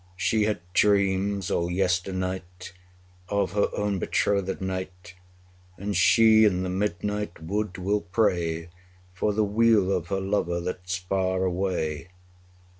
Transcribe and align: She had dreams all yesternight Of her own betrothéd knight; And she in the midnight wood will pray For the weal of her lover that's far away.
She 0.15 0.45
had 0.45 0.61
dreams 0.73 1.51
all 1.51 1.69
yesternight 1.69 2.73
Of 3.29 3.51
her 3.51 3.69
own 3.77 3.99
betrothéd 3.99 4.59
knight; 4.59 5.13
And 5.77 5.95
she 5.95 6.43
in 6.43 6.63
the 6.63 6.71
midnight 6.71 7.39
wood 7.43 7.77
will 7.77 8.01
pray 8.01 8.69
For 9.13 9.31
the 9.31 9.43
weal 9.45 9.91
of 9.91 10.07
her 10.07 10.19
lover 10.19 10.59
that's 10.59 10.97
far 10.97 11.43
away. 11.45 12.07